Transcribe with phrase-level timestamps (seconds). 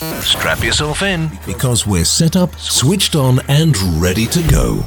[0.00, 4.82] Strap yourself in because we're set up, switched on, and ready to go.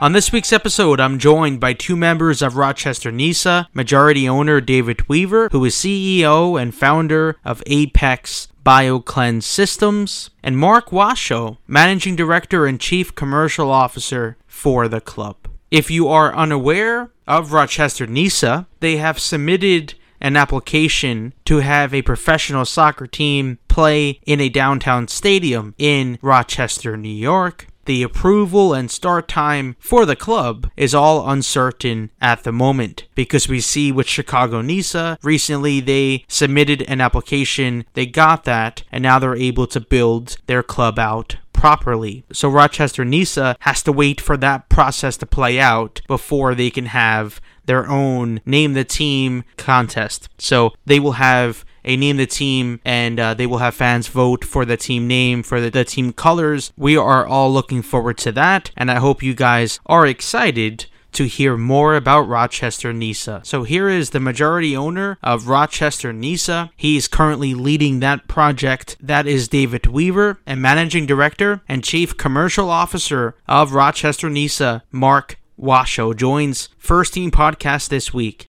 [0.00, 5.08] On this week's episode, I'm joined by two members of Rochester NISA, majority owner David
[5.08, 12.66] Weaver, who is CEO and founder of Apex BioCleanse Systems, and Mark Washo, managing director
[12.66, 15.48] and chief commercial officer for the club.
[15.70, 22.02] If you are unaware of Rochester NISA, they have submitted an application to have a
[22.02, 28.90] professional soccer team play in a downtown stadium in Rochester, New York the approval and
[28.90, 34.06] start time for the club is all uncertain at the moment because we see with
[34.06, 39.80] Chicago Nisa recently they submitted an application, they got that, and now they're able to
[39.80, 42.24] build their club out properly.
[42.30, 46.86] So Rochester Nisa has to wait for that process to play out before they can
[46.86, 50.28] have their own name the team contest.
[50.38, 54.44] So they will have a name the team and uh, they will have fans vote
[54.44, 58.30] for the team name for the, the team colors we are all looking forward to
[58.30, 63.40] that and i hope you guys are excited to hear more about Rochester NISA.
[63.44, 66.70] So here is the majority owner of Rochester NISA.
[66.76, 68.96] He is currently leading that project.
[69.00, 75.38] That is David Weaver, and managing director and chief commercial officer of Rochester NISA, Mark
[75.58, 78.47] Washo, joins First Team Podcast this week.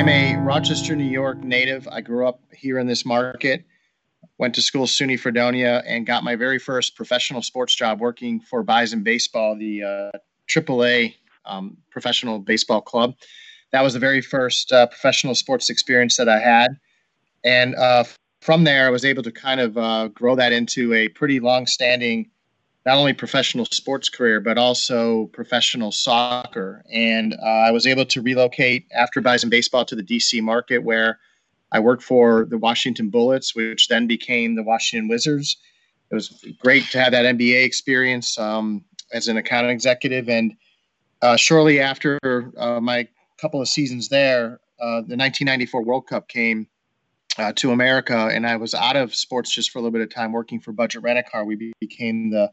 [0.00, 1.86] Am a Rochester, New York native.
[1.86, 3.66] I grew up here in this market,
[4.38, 8.62] went to school SUNY Fredonia, and got my very first professional sports job working for
[8.62, 13.14] Bison Baseball, the uh, AAA um, professional baseball club.
[13.72, 16.68] That was the very first uh, professional sports experience that I had.
[17.44, 18.04] And uh,
[18.40, 21.66] from there, I was able to kind of uh, grow that into a pretty long
[21.66, 22.30] standing
[22.86, 26.84] not only professional sports career but also professional soccer.
[26.92, 31.18] And uh, I was able to relocate after Bison baseball to the DC market where
[31.72, 35.56] I worked for the Washington Bullets, which then became the Washington Wizards.
[36.10, 40.28] It was great to have that NBA experience um, as an account executive.
[40.28, 40.54] And
[41.22, 42.18] uh, shortly after
[42.56, 43.06] uh, my
[43.40, 46.66] couple of seasons there, uh, the 1994 World Cup came.
[47.38, 50.12] Uh, to America, and I was out of sports just for a little bit of
[50.12, 51.44] time working for Budget Rent a Car.
[51.44, 52.50] We became the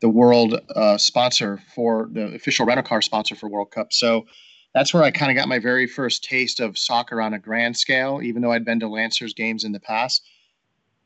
[0.00, 3.92] the world uh, sponsor for the official rental car sponsor for World Cup.
[3.92, 4.26] So
[4.74, 7.76] that's where I kind of got my very first taste of soccer on a grand
[7.76, 10.22] scale, even though I'd been to Lancers games in the past.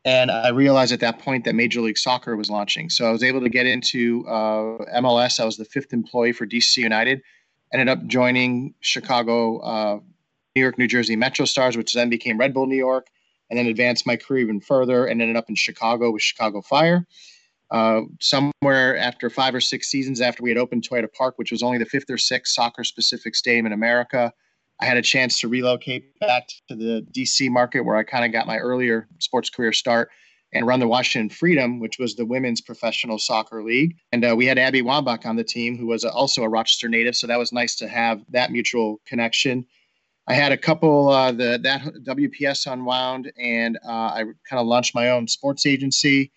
[0.04, 2.90] And I realized at that point that Major League Soccer was launching.
[2.90, 5.38] So I was able to get into uh, MLS.
[5.38, 7.22] I was the fifth employee for DC United.
[7.72, 10.00] Ended up joining Chicago, uh,
[10.56, 13.06] New York, New Jersey Metro Stars, which then became Red Bull New York,
[13.48, 17.06] and then advanced my career even further and ended up in Chicago with Chicago Fire.
[17.72, 21.62] Uh, somewhere after five or six seasons after we had opened Toyota Park, which was
[21.62, 24.30] only the fifth or sixth soccer specific stadium in America,
[24.78, 28.32] I had a chance to relocate back to the DC market where I kind of
[28.32, 30.10] got my earlier sports career start
[30.52, 33.96] and run the Washington Freedom, which was the women's professional soccer league.
[34.12, 37.16] And uh, we had Abby Wambach on the team, who was also a Rochester native.
[37.16, 39.64] So that was nice to have that mutual connection.
[40.28, 44.94] I had a couple uh, the that WPS unwound, and uh, I kind of launched
[44.94, 46.32] my own sports agency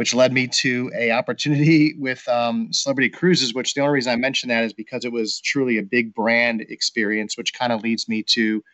[0.00, 3.52] which led me to a opportunity with um, Celebrity Cruises.
[3.52, 6.62] Which the only reason I mentioned that is because it was truly a big brand
[6.70, 8.64] experience, which kind of leads me to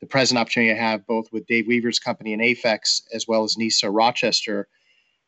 [0.00, 3.58] the present opportunity I have both with Dave Weaver's company and Apex as well as
[3.58, 4.68] NISA Rochester.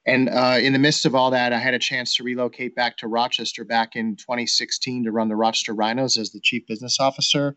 [0.07, 2.97] And uh, in the midst of all that, I had a chance to relocate back
[2.99, 7.57] to Rochester back in 2016 to run the Rochester Rhinos as the chief business officer.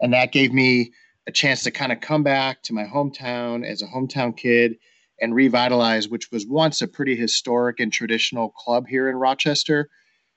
[0.00, 0.92] And that gave me
[1.26, 4.76] a chance to kind of come back to my hometown as a hometown kid
[5.20, 9.88] and revitalize, which was once a pretty historic and traditional club here in Rochester.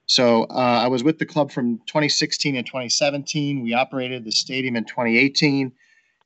[0.06, 3.64] So uh, I was with the club from 2016 and 2017.
[3.64, 5.72] We operated the stadium in 2018,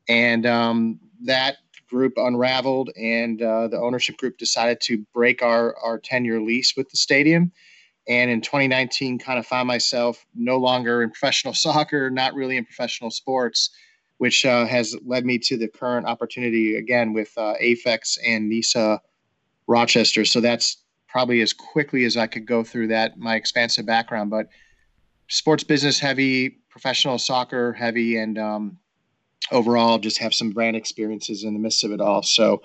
[0.09, 1.57] and um, that
[1.87, 6.73] group unraveled, and uh, the ownership group decided to break our our 10 year lease
[6.75, 7.51] with the stadium.
[8.09, 12.65] And in 2019, kind of found myself no longer in professional soccer, not really in
[12.65, 13.69] professional sports,
[14.17, 17.53] which uh, has led me to the current opportunity again with uh,
[18.25, 19.01] and NISA
[19.67, 20.25] Rochester.
[20.25, 20.77] So that's
[21.07, 24.29] probably as quickly as I could go through that my expansive background.
[24.29, 24.47] But
[25.27, 28.77] sports business heavy, professional soccer heavy, and um,
[29.51, 32.23] overall just have some brand experiences in the midst of it all.
[32.23, 32.61] So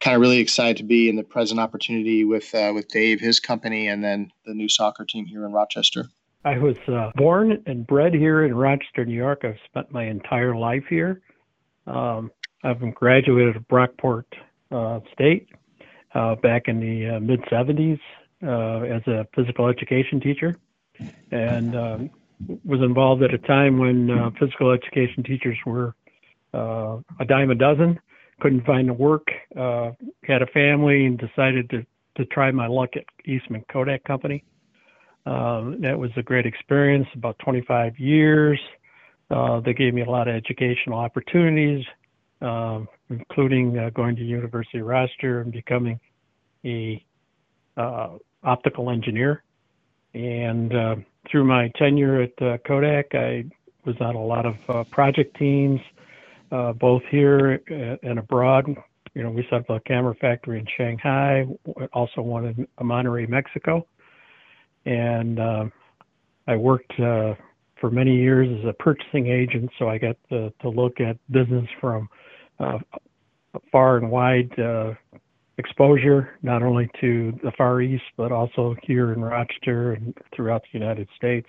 [0.00, 3.40] kind of really excited to be in the present opportunity with uh, with Dave, his
[3.40, 6.08] company, and then the new soccer team here in Rochester.
[6.44, 9.40] I was uh, born and bred here in Rochester, New York.
[9.44, 11.20] I've spent my entire life here.
[11.86, 12.30] Um,
[12.64, 14.24] I've graduated at Brockport
[14.70, 15.48] uh, State
[16.14, 18.00] uh, back in the uh, mid 70s.
[18.42, 20.56] uh, as a physical education teacher,
[21.30, 22.10] and um,
[22.64, 25.94] was involved at a time when uh, physical education teachers were
[26.54, 28.00] uh, a dime a dozen.
[28.40, 29.28] Couldn't find the work.
[29.54, 31.84] Had a family and decided to
[32.16, 34.42] to try my luck at Eastman Kodak Company.
[35.26, 37.06] Um, that was a great experience.
[37.14, 38.58] About 25 years.
[39.30, 41.84] Uh, they gave me a lot of educational opportunities,
[42.42, 42.80] uh,
[43.10, 46.00] including uh, going to University of Rochester and becoming
[46.64, 47.04] a
[47.76, 48.08] uh,
[48.42, 49.44] optical engineer.
[50.14, 50.96] And uh,
[51.30, 53.44] through my tenure at uh, Kodak, I
[53.84, 55.80] was on a lot of project teams,
[56.50, 57.62] both here
[58.02, 58.66] and abroad.
[59.14, 61.46] You know, we set up a camera factory in Shanghai,
[61.92, 63.86] also one in Monterrey, Mexico.
[64.86, 65.40] And
[66.46, 66.92] I worked
[67.80, 71.66] for many years as a purchasing agent, so I got to, to look at business
[71.80, 72.08] from
[72.58, 72.78] uh,
[73.72, 74.92] far and wide uh,
[75.58, 80.78] exposure, not only to the Far East, but also here in Rochester and throughout the
[80.78, 81.48] United States.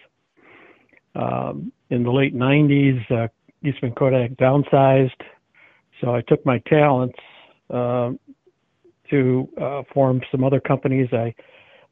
[1.16, 3.28] Um, in the late 90s, uh,
[3.64, 5.12] Eastman Kodak downsized,
[6.00, 7.20] so I took my talents
[7.70, 8.12] uh,
[9.10, 11.10] to uh, form some other companies.
[11.12, 11.36] I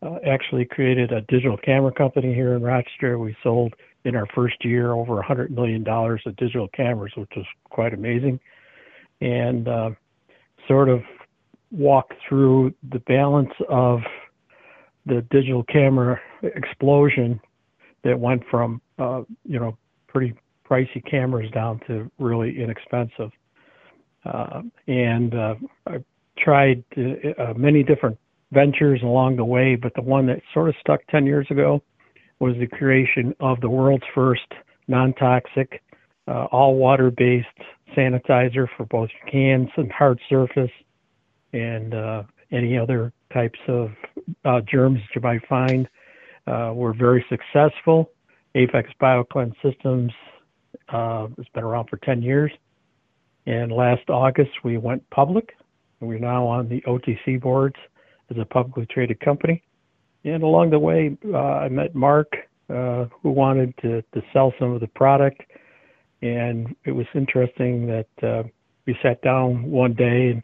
[0.02, 3.20] uh, actually created a digital camera company here in Rochester.
[3.20, 3.74] We sold
[4.06, 8.40] in our first year over $100 million of digital cameras, which was quite amazing.
[9.22, 9.90] And uh,
[10.68, 11.02] sort of
[11.72, 14.00] walk through the balance of
[15.06, 17.40] the digital camera explosion
[18.04, 20.34] that went from, uh, you know, pretty
[20.70, 23.32] pricey cameras down to really inexpensive.
[24.26, 25.56] Uh, and uh,
[25.88, 26.04] I
[26.38, 28.18] tried uh, many different
[28.52, 31.82] ventures along the way, but the one that sort of stuck 10 years ago
[32.40, 34.54] was the creation of the world's first
[34.88, 35.82] non toxic,
[36.28, 37.48] uh, all water based
[37.96, 40.72] sanitizer for both cans and hard surface
[41.54, 43.92] and uh, any other types of
[44.46, 45.88] uh, germs that you might find.
[46.48, 48.12] Uh, we're very successful.
[48.56, 50.12] Apex BioCleanse Systems
[50.90, 52.52] uh, has been around for 10 years.
[53.46, 55.56] And last August, we went public.
[56.00, 57.76] We're now on the OTC boards
[58.30, 59.64] as a publicly traded company.
[60.24, 62.34] And along the way, uh, I met Mark,
[62.70, 65.42] uh, who wanted to, to sell some of the product.
[66.22, 68.44] And it was interesting that uh,
[68.86, 70.44] we sat down one day and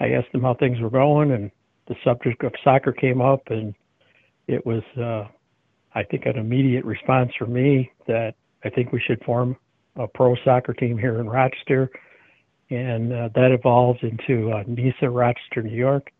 [0.00, 1.50] I asked him how things were going, and
[1.88, 3.74] the subject of soccer came up, and
[4.46, 5.24] it was, uh,
[5.94, 8.34] I think, an immediate response from me that
[8.64, 9.56] I think we should form
[9.96, 11.90] a pro soccer team here in Rochester,
[12.70, 16.12] and uh, that evolved into uh, NISA Rochester, New York,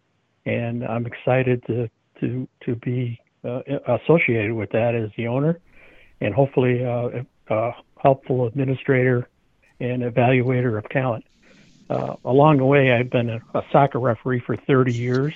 [0.48, 1.88] and I'm excited to
[2.20, 5.60] to to be uh, associated with that as the owner,
[6.20, 9.28] and hopefully uh, a helpful administrator
[9.80, 11.24] and evaluator of talent.
[11.90, 15.34] Uh, along the way, I've been a, a soccer referee for 30 years.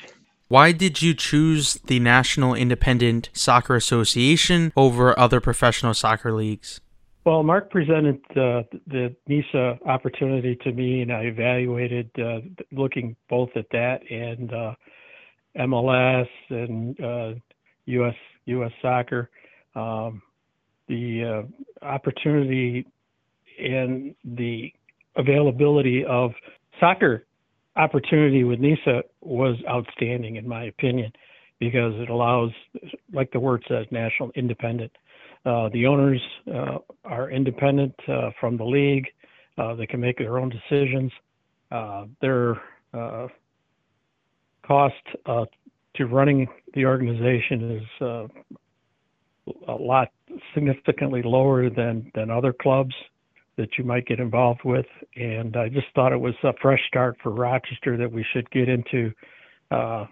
[0.48, 6.80] Why did you choose the National Independent Soccer Association over other professional soccer leagues?
[7.24, 12.40] Well, Mark presented uh, the NISA opportunity to me, and I evaluated uh,
[12.72, 14.74] looking both at that and uh,
[15.58, 16.96] MLS and
[17.86, 18.14] U.S.
[18.14, 18.72] Uh, U.S.
[18.80, 19.30] soccer.
[19.74, 20.22] Um,
[20.88, 21.46] the
[21.82, 22.86] uh, opportunity
[23.58, 24.72] and the
[25.16, 26.32] availability of
[26.80, 27.26] soccer
[27.76, 31.12] opportunity with NISA was outstanding, in my opinion,
[31.58, 32.50] because it allows,
[33.12, 34.92] like the word says, national independent.
[35.44, 36.20] Uh, the owners
[36.52, 39.06] uh, are independent uh, from the league.
[39.58, 41.10] Uh, they can make their own decisions.
[41.70, 42.04] Uh,
[44.68, 45.48] their uh, cost
[45.94, 48.28] to running the organization is
[49.68, 50.08] a lot
[50.54, 52.94] significantly lower than, than other clubs
[53.56, 54.86] that you might get involved with.
[55.16, 58.68] And I just thought it was a fresh start for Rochester that we should get
[58.68, 59.12] into
[59.70, 60.06] uh,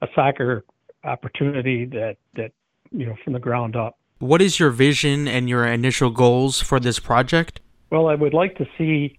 [0.00, 0.64] a soccer
[1.04, 2.52] opportunity that that
[2.90, 3.98] you know from the ground up.
[4.18, 7.60] What is your vision and your initial goals for this project?
[7.90, 9.18] Well, I would like to see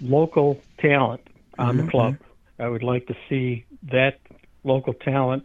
[0.00, 1.20] local talent
[1.58, 1.86] on mm-hmm.
[1.86, 2.16] the club.
[2.58, 4.18] I would like to see that
[4.64, 5.44] local talent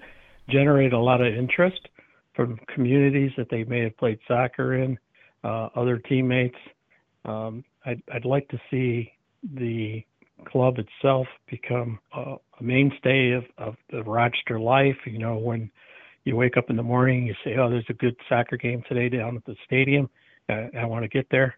[0.50, 1.88] generate a lot of interest
[2.36, 4.98] from communities that they may have played soccer in,
[5.44, 6.58] uh, other teammates,
[7.26, 9.12] um, I'd, I'd like to see
[9.56, 10.04] the
[10.46, 14.98] club itself become a, a mainstay of, of the Rochester life.
[15.06, 15.72] You know, when
[16.26, 19.10] you wake up in the morning, you say, "Oh, there's a good soccer game today
[19.10, 20.10] down at the stadium.
[20.50, 21.58] I, I want to get there,"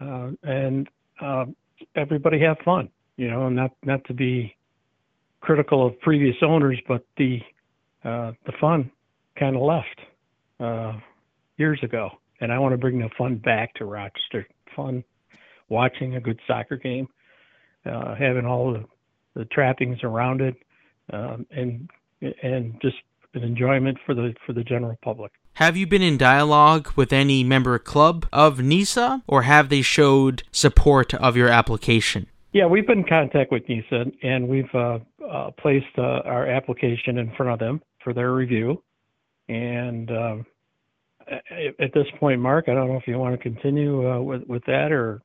[0.00, 0.88] uh, and
[1.20, 1.46] uh,
[1.94, 2.88] everybody have fun.
[3.16, 4.55] You know, not not to be
[5.46, 7.38] critical of previous owners, but the
[8.04, 8.90] uh, the fun
[9.38, 10.00] kind of left
[10.60, 10.98] uh,
[11.56, 12.10] years ago,
[12.40, 15.04] and I want to bring the fun back to Rochester fun
[15.68, 17.08] watching a good soccer game,
[17.86, 18.84] uh, having all the,
[19.34, 20.56] the trappings around it,
[21.12, 21.88] um, and
[22.42, 22.96] and just
[23.34, 25.30] an enjoyment for the for the general public.
[25.54, 30.42] Have you been in dialogue with any member club of NISA, or have they showed
[30.50, 32.26] support of your application?
[32.56, 34.98] Yeah, we've been in contact with NISA, and we've uh,
[35.30, 38.82] uh, placed uh, our application in front of them for their review.
[39.50, 40.46] And um,
[41.28, 44.64] at this point, Mark, I don't know if you want to continue uh, with with
[44.64, 45.20] that or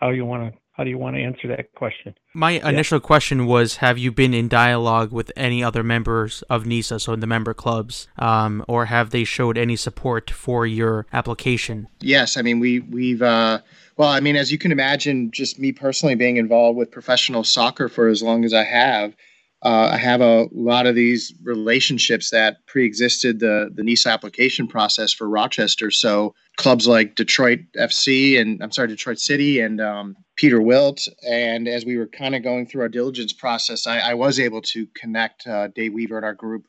[0.00, 2.14] how you want to how do you want to answer that question?
[2.34, 2.68] My yeah.
[2.68, 7.14] initial question was Have you been in dialogue with any other members of NISA, so
[7.14, 11.88] in the member clubs, um, or have they showed any support for your application?
[12.00, 12.36] Yes.
[12.36, 13.60] I mean, we, we've, uh,
[13.96, 17.88] well, I mean, as you can imagine, just me personally being involved with professional soccer
[17.88, 19.14] for as long as I have,
[19.62, 25.12] uh, I have a lot of these relationships that pre-existed the the NISA application process
[25.12, 25.90] for Rochester.
[25.90, 31.08] So clubs like Detroit FC and I'm sorry, Detroit City and um, Peter Wilt.
[31.26, 34.62] And as we were kind of going through our diligence process, I, I was able
[34.62, 36.66] to connect uh, Dave Weaver and our group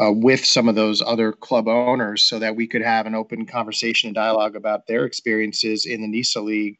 [0.00, 3.46] uh, with some of those other club owners so that we could have an open
[3.46, 6.78] conversation and dialogue about their experiences in the NISA League,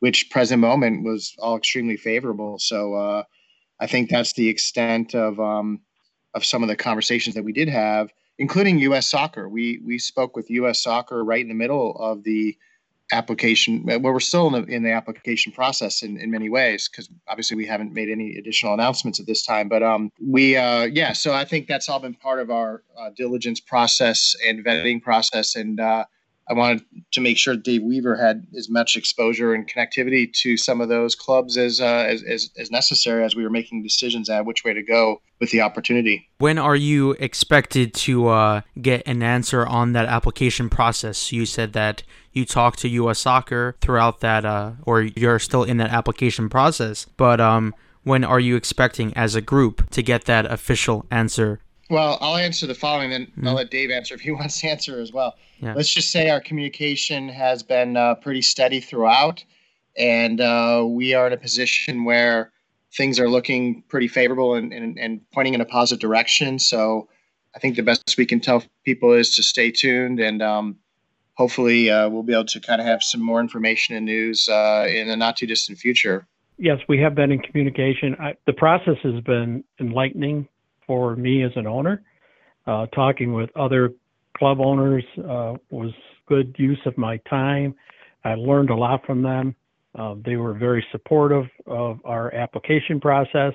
[0.00, 2.58] which present moment was all extremely favorable.
[2.58, 3.22] So uh,
[3.80, 5.80] I think that's the extent of um,
[6.34, 9.08] of some of the conversations that we did have, including U.S.
[9.08, 9.48] Soccer.
[9.48, 10.82] We we spoke with U.S.
[10.82, 12.56] Soccer right in the middle of the
[13.12, 17.08] application well we're still in the, in the application process in, in many ways because
[17.26, 21.14] obviously we haven't made any additional announcements at this time but um we uh yeah
[21.14, 25.56] so i think that's all been part of our uh, diligence process and vetting process
[25.56, 26.04] and uh
[26.48, 30.80] I wanted to make sure Dave Weaver had as much exposure and connectivity to some
[30.80, 34.46] of those clubs as, uh, as, as, as necessary as we were making decisions at
[34.46, 36.28] which way to go with the opportunity.
[36.38, 41.32] When are you expected to uh, get an answer on that application process?
[41.32, 42.02] You said that
[42.32, 43.18] you talked to U.S.
[43.18, 47.06] Soccer throughout that, uh, or you're still in that application process.
[47.16, 47.74] But um,
[48.04, 52.66] when are you expecting, as a group, to get that official answer well, I'll answer
[52.66, 53.48] the following, then mm-hmm.
[53.48, 55.36] I'll let Dave answer if he wants to answer as well.
[55.60, 55.74] Yeah.
[55.74, 59.44] Let's just say our communication has been uh, pretty steady throughout,
[59.96, 62.52] and uh, we are in a position where
[62.92, 66.58] things are looking pretty favorable and, and, and pointing in a positive direction.
[66.58, 67.08] So
[67.54, 70.76] I think the best we can tell people is to stay tuned, and um,
[71.34, 74.86] hopefully uh, we'll be able to kind of have some more information and news uh,
[74.88, 76.26] in the not too distant future.
[76.58, 78.16] Yes, we have been in communication.
[78.18, 80.48] I, the process has been enlightening
[80.88, 82.02] for me as an owner.
[82.66, 83.92] Uh, talking with other
[84.36, 85.92] club owners uh, was
[86.26, 87.74] good use of my time.
[88.24, 89.54] I learned a lot from them.
[89.96, 93.52] Uh, they were very supportive of our application process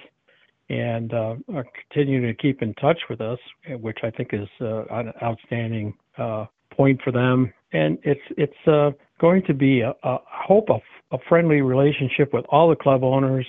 [0.69, 3.39] and uh, are continuing to keep in touch with us,
[3.81, 7.53] which I think is uh, an outstanding uh, point for them.
[7.73, 10.79] And it's it's going to be, a hope, a,
[11.11, 13.47] a friendly relationship with all the club owners.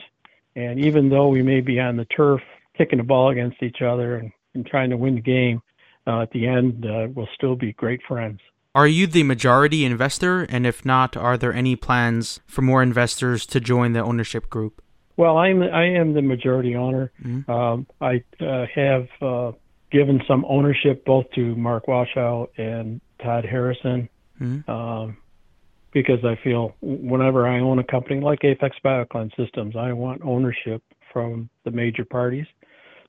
[0.57, 2.41] And even though we may be on the turf
[2.77, 5.63] kicking the ball against each other and, and trying to win the game,
[6.07, 8.41] uh, at the end, uh, we'll still be great friends.
[8.75, 10.43] Are you the majority investor?
[10.43, 14.83] And if not, are there any plans for more investors to join the ownership group?
[15.17, 17.13] Well, I'm I am the majority owner.
[17.23, 17.49] Mm-hmm.
[17.49, 19.53] Um, I uh, have uh,
[19.93, 24.09] given some ownership both to Mark Washo and Todd Harrison
[24.41, 24.69] mm-hmm.
[24.69, 25.17] um,
[25.93, 30.83] because I feel whenever I own a company like Apex BioCleanse Systems, I want ownership
[31.13, 32.47] from the major parties.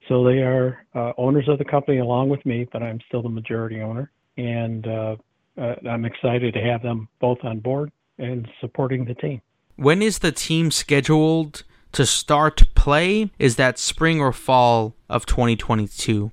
[0.07, 3.29] So they are uh, owners of the company along with me, but I'm still the
[3.29, 4.11] majority owner.
[4.37, 5.15] And uh,
[5.57, 9.41] uh, I'm excited to have them both on board and supporting the team.
[9.77, 13.31] When is the team scheduled to start play?
[13.39, 16.31] Is that spring or fall of 2022?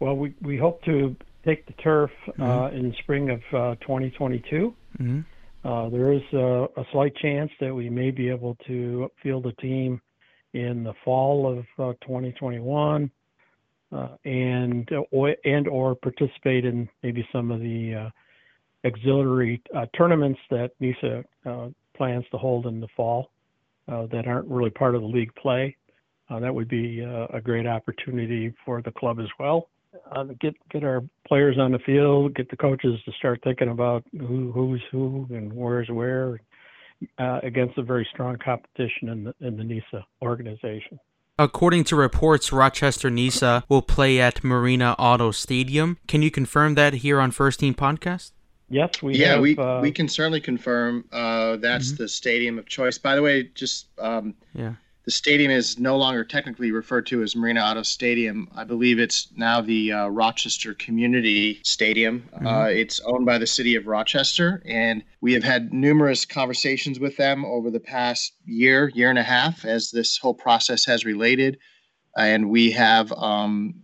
[0.00, 1.14] Well, we, we hope to
[1.44, 2.76] take the turf uh, mm-hmm.
[2.76, 4.74] in spring of uh, 2022.
[4.98, 5.20] Mm-hmm.
[5.66, 9.52] Uh, there is a, a, slight chance that we may be able to field a
[9.60, 10.00] team
[10.54, 13.10] in the fall of uh, 2021
[13.92, 18.10] uh, and or, and or participate in maybe some of the uh,
[18.86, 23.30] auxiliary uh, tournaments that NISA uh, plans to hold in the fall
[23.88, 25.76] uh, that aren't really part of the league play.
[26.40, 29.68] that would be a great opportunity for the club as well.
[30.40, 34.50] get get our players on the field, get the coaches to start thinking about who
[34.52, 36.40] who's who and where's where,
[37.18, 40.98] uh, against a very strong competition in the, in the NISA organization.
[41.38, 45.98] According to reports, Rochester NISA will play at Marina Auto Stadium.
[46.06, 48.32] Can you confirm that here on First Team Podcast?
[48.68, 52.04] Yes, we yeah have, we uh, we can certainly confirm uh, that's mm-hmm.
[52.04, 52.96] the stadium of choice.
[52.96, 57.34] By the way, just um, yeah, the stadium is no longer technically referred to as
[57.34, 58.48] Marina Auto Stadium.
[58.54, 62.28] I believe it's now the uh, Rochester Community Stadium.
[62.34, 62.46] Mm-hmm.
[62.46, 67.16] Uh, it's owned by the city of Rochester, and we have had numerous conversations with
[67.16, 71.58] them over the past year, year and a half, as this whole process has related.
[72.16, 73.74] And we have um,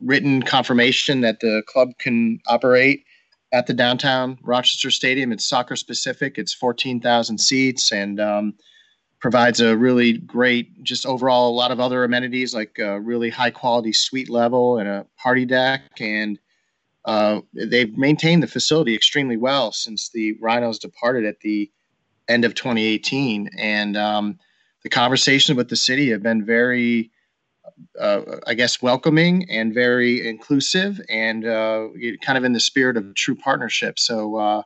[0.00, 3.04] written confirmation that the club can operate
[3.52, 5.32] at the downtown Rochester Stadium.
[5.32, 6.38] It's soccer specific.
[6.38, 8.54] It's 14,000 seats and um,
[9.18, 13.50] provides a really great, just overall, a lot of other amenities like a really high
[13.50, 15.82] quality suite level and a party deck.
[16.00, 16.38] And
[17.04, 21.70] uh, they've maintained the facility extremely well since the Rhinos departed at the
[22.28, 23.50] end of 2018.
[23.58, 24.38] And um,
[24.82, 27.10] the conversations with the city have been very
[27.98, 31.88] uh, I guess, welcoming and very inclusive and uh,
[32.22, 33.98] kind of in the spirit of true partnership.
[33.98, 34.62] So uh,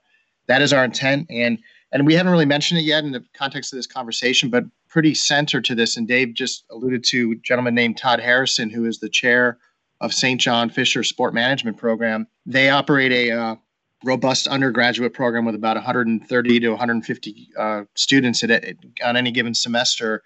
[0.46, 1.26] that is our intent.
[1.30, 1.58] And
[1.92, 5.14] and we haven't really mentioned it yet in the context of this conversation, but pretty
[5.14, 5.96] centered to this.
[5.96, 9.58] And Dave just alluded to a gentleman named Todd Harrison, who is the chair
[10.00, 10.40] of St.
[10.40, 12.26] John Fisher Sport Management Program.
[12.46, 13.56] They operate a uh,
[14.04, 20.22] robust undergraduate program with about 130 to 150 uh, students at, on any given semester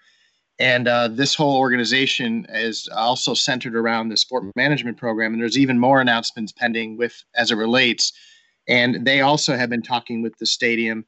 [0.59, 5.33] and uh, this whole organization is also centered around the sport management program.
[5.33, 8.13] And there's even more announcements pending with as it relates.
[8.67, 11.05] And they also have been talking with the stadium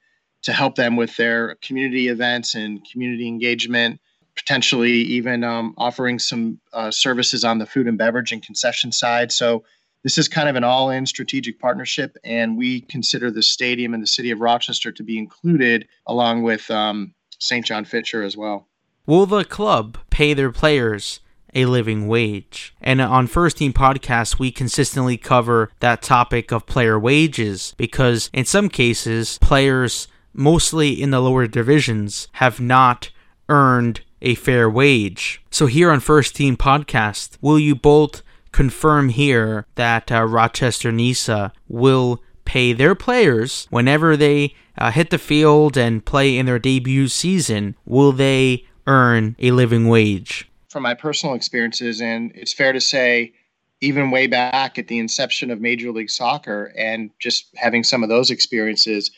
[0.48, 4.00] to help them with their community events and community engagement,
[4.34, 9.30] potentially even um, offering some uh, services on the food and beverage and concession side.
[9.30, 9.66] So
[10.04, 14.08] this is kind of an all-in strategic partnership, and we consider the stadium and the
[14.08, 17.66] city of Rochester to be included along with um, St.
[17.66, 18.70] John Fisher as well.
[19.06, 21.20] Will the club pay their players
[21.54, 22.74] a living wage?
[22.80, 28.46] And on First Team Podcast, we consistently cover that topic of player wages because in
[28.46, 33.10] some cases, players, mostly in the lower divisions, have not
[33.50, 35.41] earned a fair wage.
[35.51, 41.53] So here on First Team Podcast, will you both confirm here that uh, Rochester NISA
[41.67, 47.08] will pay their players whenever they uh, hit the field and play in their debut
[47.08, 47.75] season?
[47.86, 50.50] Will they earn a living wage?
[50.70, 53.34] From my personal experiences, and it's fair to say,
[53.82, 58.10] even way back at the inception of Major League Soccer and just having some of
[58.10, 59.12] those experiences,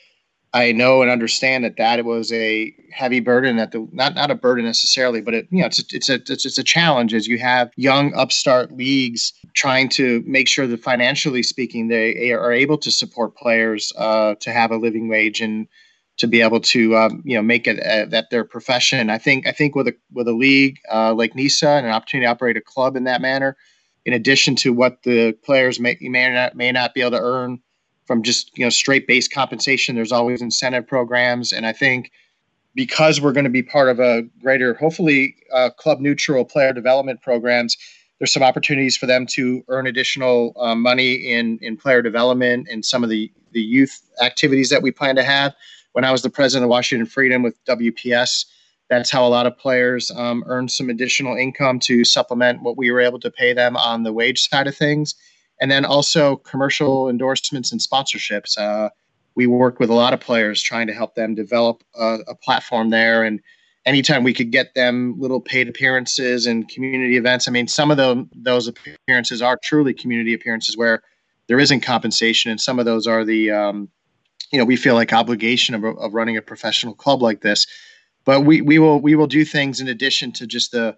[0.53, 4.35] I know and understand that that was a heavy burden that the not not a
[4.35, 7.27] burden necessarily, but it you know it's a, it's a it's, it's a challenge as
[7.27, 12.79] you have young upstart leagues trying to make sure that financially speaking they are able
[12.79, 15.67] to support players uh, to have a living wage and
[16.17, 19.11] to be able to um, you know make it uh, that their profession.
[19.11, 22.25] I think I think with a with a league uh, like NISA and an opportunity
[22.25, 23.55] to operate a club in that manner,
[24.03, 27.59] in addition to what the players may may not may not be able to earn
[28.09, 29.95] from just you know straight base compensation.
[29.95, 32.11] There's always incentive programs, and I think
[32.73, 37.21] because we're going to be part of a greater, hopefully, uh, club neutral player development
[37.21, 37.77] programs.
[38.17, 42.83] There's some opportunities for them to earn additional uh, money in in player development and
[42.83, 45.53] some of the the youth activities that we plan to have
[45.93, 48.45] when I was the president of Washington Freedom with WPS,
[48.89, 52.91] that's how a lot of players um, earned some additional income to supplement what we
[52.91, 55.15] were able to pay them on the wage side of things.
[55.61, 58.57] And then also commercial endorsements and sponsorships.
[58.57, 58.89] Uh,
[59.35, 62.89] we work with a lot of players trying to help them develop a, a platform
[62.89, 63.23] there.
[63.23, 63.41] And
[63.85, 67.97] anytime we could get them little paid appearances and community events, I mean, some of
[67.97, 71.03] the, those appearances are truly community appearances where
[71.47, 73.89] there isn't compensation, and some of those are the um,
[74.51, 77.65] you know we feel like obligation of, of running a professional club like this
[78.25, 80.95] but we, we will we will do things in addition to just the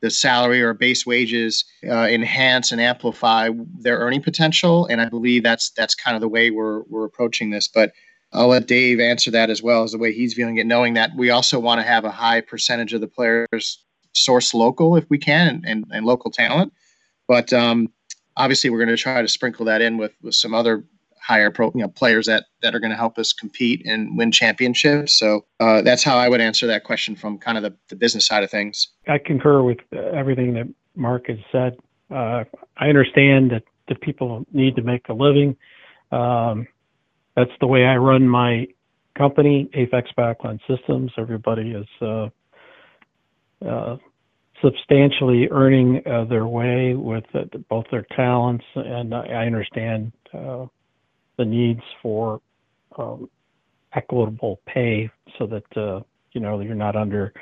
[0.00, 4.86] the salary or base wages uh, enhance and amplify their earning potential.
[4.86, 7.68] And i believe that's that's kind of the way we're we're approaching this.
[7.68, 7.92] But
[8.32, 11.10] i'll let dave answer that as well as the way he's viewing it knowing that
[11.16, 15.18] we also want to have a high percentage of the players source local if we
[15.18, 16.72] can and, and, and local talent.
[17.28, 17.88] But um,
[18.36, 20.84] obviously we're going to try to sprinkle that in with with some other
[21.26, 24.30] hire pro, you know, players that that are going to help us compete and win
[24.30, 25.12] championships.
[25.14, 28.26] So uh, that's how I would answer that question from kind of the, the business
[28.26, 28.88] side of things.
[29.08, 31.76] I concur with everything that Mark has said.
[32.10, 32.44] Uh,
[32.76, 35.56] I understand that the people need to make a living.
[36.12, 36.66] Um,
[37.36, 38.66] that's the way I run my
[39.16, 41.12] company, Apex BioCleanse Systems.
[41.16, 42.28] Everybody is uh,
[43.66, 43.96] uh,
[44.62, 50.66] substantially earning uh, their way with uh, both their talents, and I understand uh,
[51.36, 52.40] the needs for
[52.98, 53.28] um,
[53.94, 56.00] equitable pay so that uh,
[56.32, 57.32] you know you're not under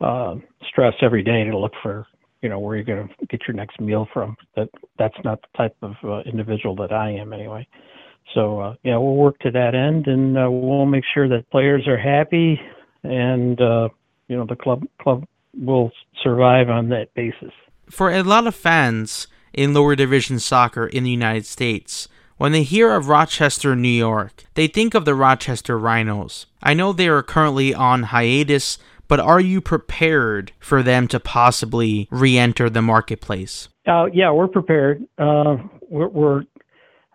[0.00, 0.34] uh,
[0.68, 2.06] stress every day to look for
[2.42, 4.36] you know where you're going to get your next meal from.
[4.54, 7.66] That that's not the type of uh, individual that I am anyway.
[8.34, 11.86] So uh, yeah, we'll work to that end, and uh, we'll make sure that players
[11.86, 12.60] are happy,
[13.02, 13.88] and uh,
[14.28, 15.24] you know the club club
[15.58, 15.90] will
[16.22, 17.52] survive on that basis.
[17.88, 22.62] For a lot of fans in lower division soccer in the United States, when they
[22.62, 26.46] hear of Rochester, New York, they think of the Rochester Rhinos.
[26.62, 32.08] I know they are currently on hiatus, but are you prepared for them to possibly
[32.10, 33.68] re enter the marketplace?
[33.86, 35.04] Uh, yeah, we're prepared.
[35.18, 35.56] Uh,
[35.88, 36.42] we're, we're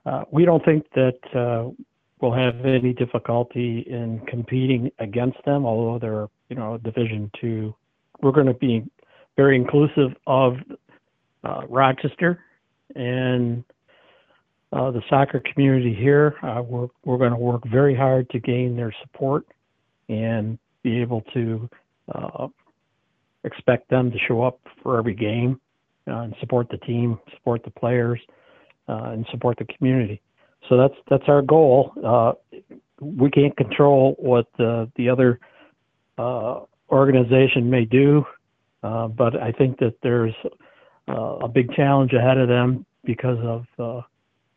[0.05, 1.69] uh, we don't think that uh,
[2.21, 7.75] we'll have any difficulty in competing against them, although they're you know Division two.
[8.21, 8.83] We're going to be
[9.35, 10.57] very inclusive of
[11.43, 12.43] uh, Rochester
[12.95, 13.63] and
[14.73, 16.35] uh, the soccer community here.
[16.43, 19.45] Uh, we're we're going to work very hard to gain their support
[20.07, 21.69] and be able to
[22.13, 22.47] uh,
[23.43, 25.59] expect them to show up for every game
[26.07, 28.19] uh, and support the team, support the players,
[28.87, 30.21] uh, and support the community.
[30.69, 31.91] So that's that's our goal.
[32.03, 32.33] Uh,
[33.01, 35.39] we can't control what the the other
[36.89, 38.25] organization may do,
[38.81, 40.35] but I think that there's
[41.07, 44.03] a big challenge ahead of them because of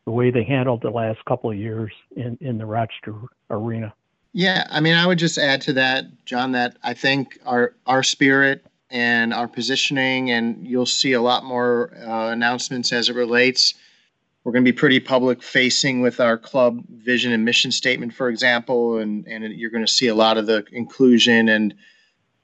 [0.04, 3.14] the way they handled the last couple of years in, in the Rochester
[3.50, 3.94] arena.
[4.32, 8.02] Yeah, I mean, I would just add to that, John, that I think our our
[8.02, 13.74] spirit and our positioning, and you'll see a lot more uh, announcements as it relates.
[14.42, 18.28] We're going to be pretty public facing with our club vision and mission statement, for
[18.28, 21.74] example, and and you're going to see a lot of the inclusion and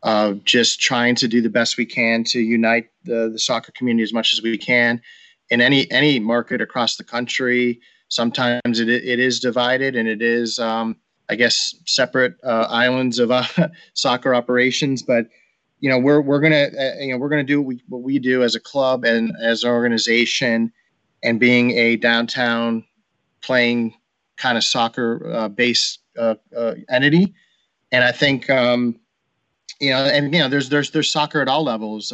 [0.04, 4.04] uh, just trying to do the best we can to unite the, the soccer community
[4.04, 5.02] as much as we can
[5.50, 7.80] in any any market across the country.
[8.08, 10.96] Sometimes it it is divided, and it is, um,
[11.28, 13.44] I guess, separate uh, islands of uh,
[13.94, 15.02] soccer operations.
[15.02, 15.26] But
[15.80, 18.18] you know, we're we're gonna uh, you know we're gonna do what we, what we
[18.18, 20.72] do as a club and as an organization,
[21.22, 22.84] and being a downtown
[23.42, 23.94] playing
[24.36, 27.34] kind of soccer uh, based uh, uh, entity.
[27.92, 28.98] And I think um,
[29.80, 32.12] you know, and you know, there's there's there's soccer at all levels,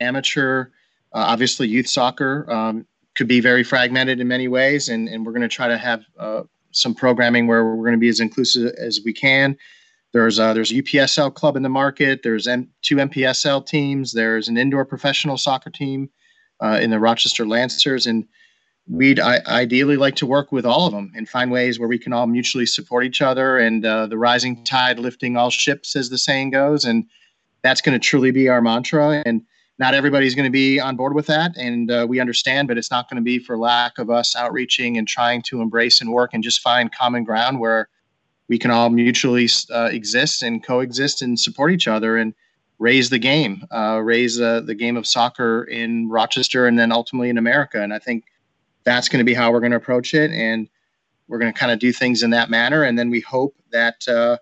[0.00, 0.66] amateur
[1.14, 5.32] uh, obviously, youth soccer um, could be very fragmented in many ways, and, and we're
[5.32, 8.72] going to try to have uh, some programming where we're going to be as inclusive
[8.78, 9.56] as we can.
[10.12, 12.22] There's uh, there's a UPSL club in the market.
[12.22, 14.12] There's M- two MPSL teams.
[14.12, 16.10] There's an indoor professional soccer team
[16.60, 18.26] uh, in the Rochester Lancers, and
[18.86, 21.98] we'd I- ideally like to work with all of them and find ways where we
[21.98, 23.58] can all mutually support each other.
[23.58, 27.04] And uh, the rising tide lifting all ships, as the saying goes, and
[27.62, 29.22] that's going to truly be our mantra.
[29.24, 29.42] And
[29.82, 32.92] not everybody's going to be on board with that, and uh, we understand, but it's
[32.92, 36.30] not going to be for lack of us outreaching and trying to embrace and work
[36.32, 37.88] and just find common ground where
[38.46, 42.32] we can all mutually uh, exist and coexist and support each other and
[42.78, 47.28] raise the game, uh, raise uh, the game of soccer in Rochester and then ultimately
[47.28, 47.82] in America.
[47.82, 48.22] And I think
[48.84, 50.68] that's going to be how we're going to approach it, and
[51.26, 52.84] we're going to kind of do things in that manner.
[52.84, 54.36] And then we hope that uh,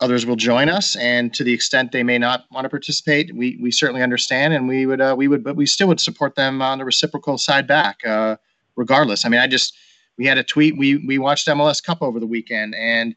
[0.00, 3.58] others will join us and to the extent they may not want to participate we,
[3.62, 6.60] we certainly understand and we would uh, we would but we still would support them
[6.60, 8.36] on the reciprocal side back uh,
[8.76, 9.24] regardless.
[9.24, 9.76] I mean i just
[10.18, 13.14] we had a tweet we we watched mls cup over the weekend and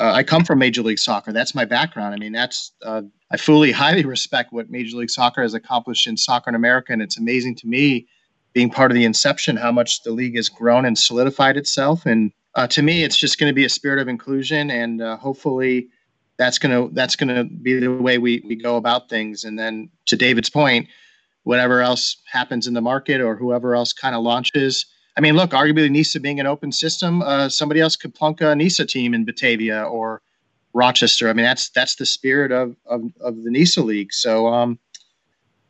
[0.00, 1.32] uh, i come from major league soccer.
[1.32, 2.14] That's my background.
[2.14, 6.16] I mean that's uh, i fully highly respect what major league soccer has accomplished in
[6.16, 8.06] soccer in america and it's amazing to me
[8.54, 12.06] being part of the inception how much the league has grown and solidified itself.
[12.06, 15.16] And uh, to me it's just going to be a spirit of inclusion and uh,
[15.16, 15.88] hopefully
[16.36, 19.44] that's gonna that's gonna be the way we we go about things.
[19.44, 20.88] And then to David's point,
[21.44, 24.86] whatever else happens in the market or whoever else kind of launches.
[25.16, 28.54] I mean, look, arguably NISA being an open system, uh, somebody else could plunk a
[28.54, 30.22] NISA team in Batavia or
[30.72, 31.28] Rochester.
[31.28, 34.12] I mean, that's that's the spirit of of, of the NISA league.
[34.12, 34.78] So um,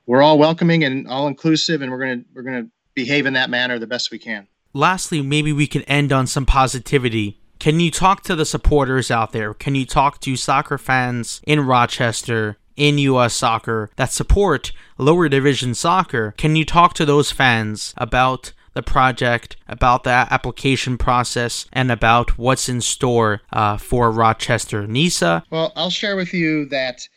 [0.07, 3.79] we're all welcoming and all inclusive, and we're gonna we're gonna behave in that manner
[3.79, 4.47] the best we can.
[4.73, 9.33] Lastly, maybe we can end on some positivity can you talk to the supporters out
[9.33, 9.55] there?
[9.55, 13.35] Can you talk to soccer fans in Rochester, in U.S.
[13.35, 16.35] soccer that support lower division soccer?
[16.37, 22.37] Can you talk to those fans about the project, about the application process, and about
[22.37, 25.45] what's in store uh, for Rochester NISA?
[25.51, 27.09] Well, I'll share with you that.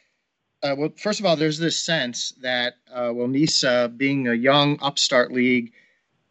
[0.63, 4.77] Uh, well, first of all, there's this sense that uh, well, NISA, being a young
[4.81, 5.71] upstart league,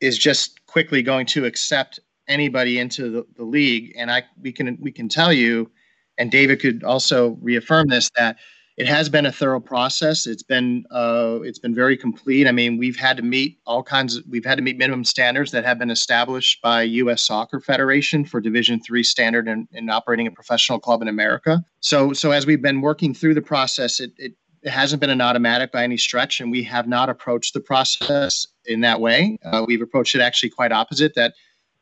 [0.00, 3.92] is just quickly going to accept anybody into the, the league.
[3.96, 5.70] And I we can we can tell you,
[6.18, 8.36] and David could also reaffirm this that
[8.76, 10.26] it has been a thorough process.
[10.26, 12.46] It's been uh, it's been very complete.
[12.46, 15.50] I mean, we've had to meet all kinds of we've had to meet minimum standards
[15.52, 17.22] that have been established by U.S.
[17.22, 21.64] Soccer Federation for Division three standard in, in operating a professional club in America.
[21.80, 25.22] So so as we've been working through the process, it, it it hasn't been an
[25.22, 29.38] automatic by any stretch, and we have not approached the process in that way.
[29.44, 31.14] Uh, we've approached it actually quite opposite.
[31.14, 31.32] That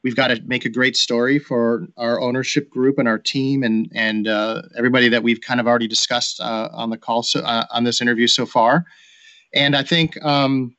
[0.04, 3.90] we've got to make a great story for our ownership group and our team and
[3.94, 7.64] and uh, everybody that we've kind of already discussed uh, on the call so, uh,
[7.70, 8.84] on this interview so far.
[9.54, 10.76] And I think um,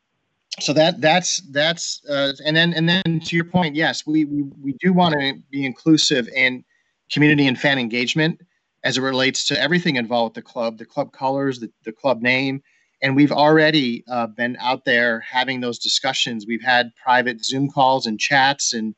[0.59, 4.43] so that that's that's uh, and then and then to your point, yes, we we,
[4.61, 6.63] we do want to be inclusive in
[7.11, 8.39] community and fan engagement
[8.83, 12.21] as it relates to everything involved with the club, the club colors, the, the club
[12.21, 12.61] name.
[13.01, 16.45] And we've already uh, been out there having those discussions.
[16.47, 18.95] We've had private Zoom calls and chats and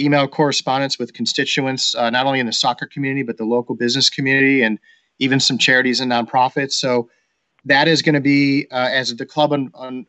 [0.00, 4.08] email correspondence with constituents, uh, not only in the soccer community, but the local business
[4.08, 4.78] community and
[5.18, 6.72] even some charities and nonprofits.
[6.72, 7.10] So
[7.64, 10.06] that is going to be, uh, as the club on, on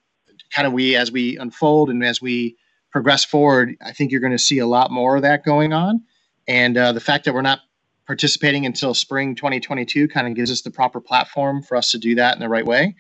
[0.52, 2.56] kind of we, as we unfold and as we
[2.92, 6.04] progress forward, I think you're going to see a lot more of that going on.
[6.48, 7.62] And uh, the fact that we're not
[8.08, 12.16] participating until spring 2022 kind of gives us the proper platform for us to do
[12.16, 12.96] that in the right way.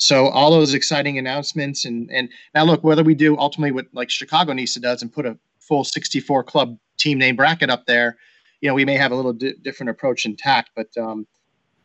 [0.00, 4.10] So all those exciting announcements and and now look whether we do ultimately what like
[4.10, 8.16] Chicago NISA does and put a full 64 club team name bracket up there,
[8.62, 11.26] you know we may have a little di- different approach and tact, but um,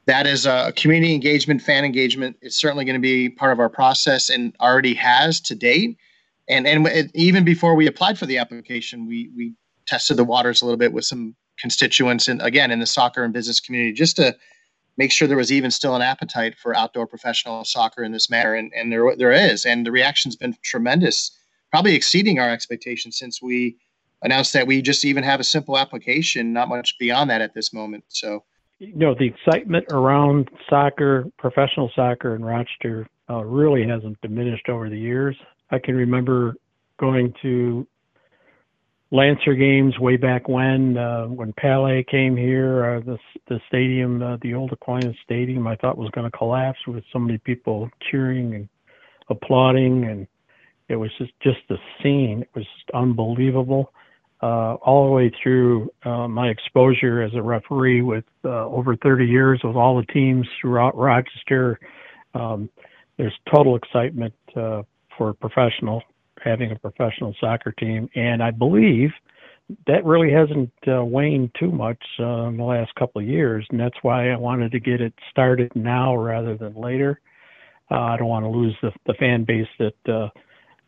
[0.05, 2.37] that is a community engagement, fan engagement.
[2.41, 5.97] It's certainly going to be part of our process and already has to date.
[6.47, 9.53] And and it, even before we applied for the application, we we
[9.87, 13.33] tested the waters a little bit with some constituents and again in the soccer and
[13.33, 14.35] business community just to
[14.97, 18.55] make sure there was even still an appetite for outdoor professional soccer in this manner
[18.55, 19.65] and, and there there is.
[19.65, 21.31] And the reaction's been tremendous
[21.71, 23.77] probably exceeding our expectations since we
[24.21, 27.73] announced that we just even have a simple application not much beyond that at this
[27.73, 28.03] moment.
[28.07, 28.43] So
[28.79, 34.89] you know the excitement around soccer professional soccer in rochester uh, really hasn't diminished over
[34.89, 35.35] the years.
[35.71, 36.55] I can remember
[36.97, 37.87] going to
[39.11, 44.37] Lancer games way back when, uh, when Pele came here, uh, the the stadium, uh,
[44.41, 48.55] the old Aquinas Stadium, I thought was going to collapse with so many people cheering
[48.55, 48.69] and
[49.29, 50.27] applauding, and
[50.89, 52.41] it was just just the scene.
[52.41, 53.93] It was unbelievable.
[54.41, 59.25] Uh, all the way through uh, my exposure as a referee with uh, over 30
[59.25, 61.79] years with all the teams throughout Rochester,
[62.33, 62.69] um,
[63.17, 64.83] there's total excitement uh,
[65.17, 66.03] for professional
[66.43, 69.11] having a professional soccer team, and I believe
[69.87, 73.79] that really hasn't uh, waned too much uh, in the last couple of years, and
[73.79, 77.19] that's why I wanted to get it started now rather than later.
[77.89, 80.29] Uh, I don't want to lose the, the fan base that uh,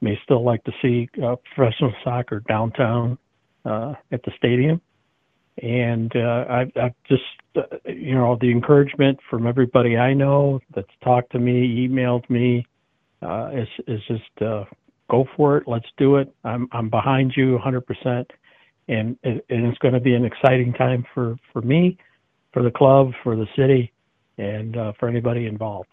[0.01, 3.17] may still like to see uh, professional soccer downtown
[3.65, 4.81] uh, at the stadium.
[5.61, 7.23] And uh, I've, I've just,
[7.55, 12.67] uh, you know, the encouragement from everybody I know that's talked to me, emailed me,
[13.23, 14.65] uh, is is just uh,
[15.09, 15.67] go for it.
[15.67, 16.33] Let's do it.
[16.43, 18.25] I'm I'm behind you 100%,
[18.87, 21.97] and and it's going to be an exciting time for for me,
[22.53, 23.91] for the club, for the city,
[24.37, 25.89] and uh, for anybody involved.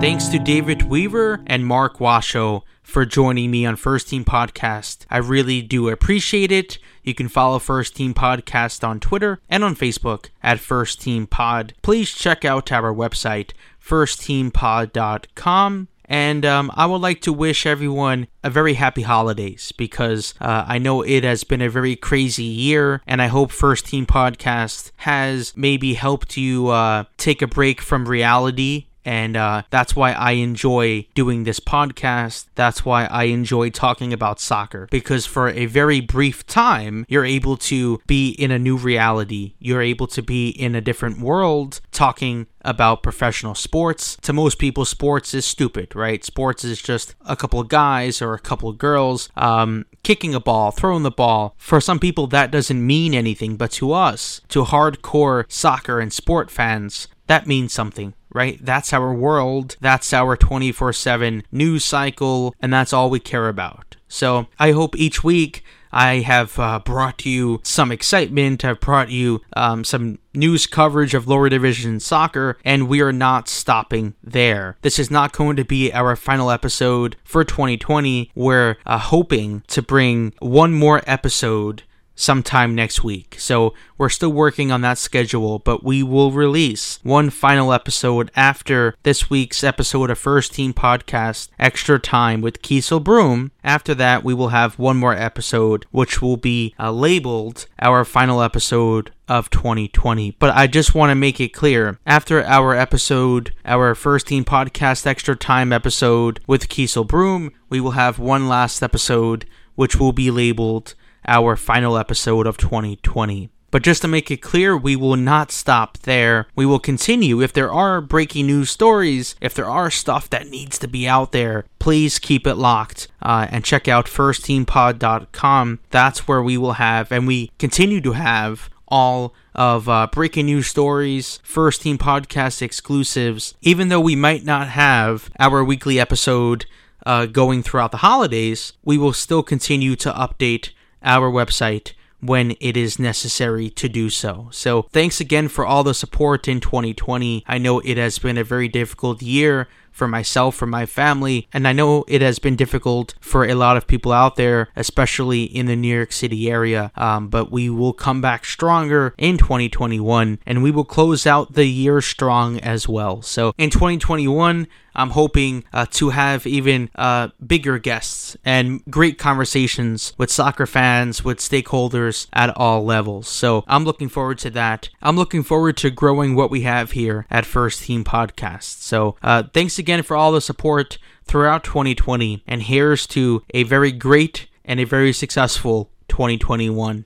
[0.00, 5.06] Thanks to David Weaver and Mark Washo for joining me on First Team Podcast.
[5.10, 6.78] I really do appreciate it.
[7.02, 11.72] You can follow First Team Podcast on Twitter and on Facebook at First Team Pod.
[11.80, 13.52] Please check out our website,
[13.84, 15.88] firstteampod.com.
[16.06, 20.78] And um, I would like to wish everyone a very happy holidays because uh, I
[20.78, 25.56] know it has been a very crazy year, and I hope First Team Podcast has
[25.56, 31.06] maybe helped you uh, take a break from reality and uh, that's why I enjoy
[31.14, 32.46] doing this podcast.
[32.54, 37.56] That's why I enjoy talking about soccer because for a very brief time, you're able
[37.58, 39.54] to be in a new reality.
[39.58, 44.16] You're able to be in a different world talking about professional sports.
[44.22, 46.24] To most people, sports is stupid, right?
[46.24, 50.40] Sports is just a couple of guys or a couple of girls um, kicking a
[50.40, 51.54] ball, throwing the ball.
[51.58, 56.50] For some people, that doesn't mean anything, but to us, to hardcore soccer and sport
[56.50, 58.58] fans, that means something right?
[58.60, 59.76] That's our world.
[59.80, 63.96] That's our 24 7 news cycle, and that's all we care about.
[64.08, 68.64] So I hope each week I have uh, brought you some excitement.
[68.64, 73.48] I've brought you um, some news coverage of lower division soccer, and we are not
[73.48, 74.76] stopping there.
[74.82, 78.32] This is not going to be our final episode for 2020.
[78.34, 83.36] We're uh, hoping to bring one more episode sometime next week.
[83.38, 88.94] So we're still working on that schedule, but we will release one final episode after
[89.02, 93.50] this week's episode of First Team Podcast, Extra Time with Kiesel Broom.
[93.62, 98.42] After that, we will have one more episode, which will be uh, labeled our final
[98.42, 100.32] episode of 2020.
[100.38, 105.06] But I just want to make it clear after our episode, our First Team Podcast
[105.06, 110.30] Extra Time episode with Kiesel Broom, we will have one last episode, which will be
[110.30, 110.94] labeled
[111.26, 113.50] our final episode of 2020.
[113.70, 116.46] But just to make it clear, we will not stop there.
[116.54, 117.42] We will continue.
[117.42, 121.32] If there are breaking news stories, if there are stuff that needs to be out
[121.32, 125.80] there, please keep it locked uh, and check out firstteampod.com.
[125.90, 130.68] That's where we will have, and we continue to have, all of uh, breaking news
[130.68, 133.54] stories, first team podcast exclusives.
[133.60, 136.66] Even though we might not have our weekly episode
[137.06, 140.70] uh, going throughout the holidays, we will still continue to update
[141.04, 144.48] our website when it is necessary to do so.
[144.50, 147.44] So, thanks again for all the support in 2020.
[147.46, 151.68] I know it has been a very difficult year for myself, for my family, and
[151.68, 155.66] I know it has been difficult for a lot of people out there, especially in
[155.66, 156.90] the New York City area.
[156.96, 161.66] Um, but we will come back stronger in 2021 and we will close out the
[161.66, 163.22] year strong as well.
[163.22, 170.12] So in 2021, I'm hoping uh, to have even uh, bigger guests and great conversations
[170.18, 173.28] with soccer fans, with stakeholders at all levels.
[173.28, 174.88] So I'm looking forward to that.
[175.02, 178.82] I'm looking forward to growing what we have here at First Team Podcast.
[178.82, 183.92] So uh, thanks again for all the support throughout 2020, and here's to a very
[183.92, 187.04] great and a very successful 2021.